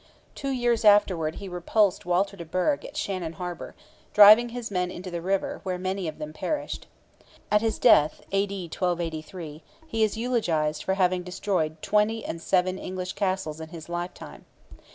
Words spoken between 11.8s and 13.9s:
seven and twenty English castles in his